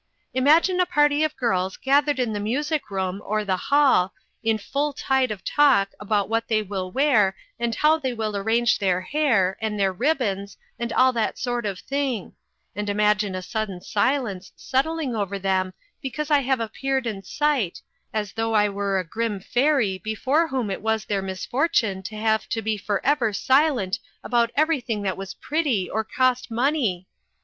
[0.33, 4.93] "Imagine a party of girls gathered in the music room or the hall, in full
[4.93, 9.59] tide of talk about what they will wear, and how they will arrange their hair,
[9.61, 12.33] and their ribbons, and all that sort of thing;
[12.75, 15.71] and imagine a sudden silence settling over them
[16.01, 20.71] because I have appeared in sight, as though I were a grim fairy before whom
[20.71, 25.35] it was their mis fortune to have to be forever silent about everything that was
[25.35, 27.07] pretty, or cost money